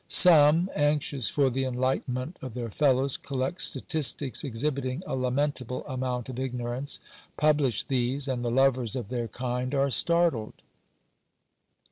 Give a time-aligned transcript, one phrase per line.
[0.07, 6.39] Some, anxious for the enlightenment of their fellows, collect statistics exhibiting a lamentable amount of
[6.39, 6.99] ignorance;
[7.37, 10.53] publish these; and the lovers of their kind are startled.